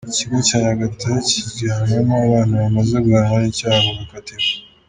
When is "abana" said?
2.25-2.53